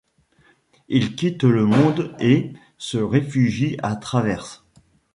[0.89, 4.65] Ils quittent le monde et se réfugient à Traverse.